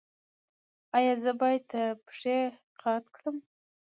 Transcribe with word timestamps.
ایا 0.97 1.13
زه 1.23 1.31
باید 1.41 1.65
پښې 2.07 2.37
قات 2.81 3.03
کړم؟ 3.15 3.37